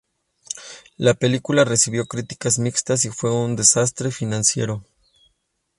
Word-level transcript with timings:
La 0.97 1.13
película 1.13 1.63
recibió 1.63 2.07
críticas 2.07 2.57
mixtas 2.57 3.05
y 3.05 3.11
fue 3.11 3.31
un 3.31 3.55
desastre 3.55 4.09
financiero. 4.09 4.83